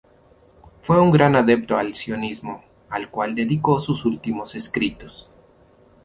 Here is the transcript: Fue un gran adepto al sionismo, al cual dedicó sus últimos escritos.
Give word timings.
Fue 0.81 0.99
un 0.99 1.11
gran 1.11 1.35
adepto 1.35 1.77
al 1.77 1.93
sionismo, 1.93 2.63
al 2.89 3.11
cual 3.11 3.35
dedicó 3.35 3.79
sus 3.79 4.03
últimos 4.03 4.55
escritos. 4.55 5.29